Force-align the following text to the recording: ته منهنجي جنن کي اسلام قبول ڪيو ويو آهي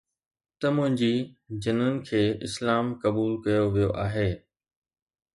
ته 0.59 0.67
منهنجي 0.75 1.13
جنن 1.63 1.95
کي 2.07 2.21
اسلام 2.47 2.87
قبول 3.03 3.31
ڪيو 3.43 3.63
ويو 3.75 3.91
آهي 4.05 4.27